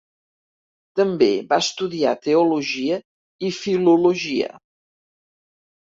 [0.99, 2.99] També va estudiar teologia
[3.51, 4.53] i filologia.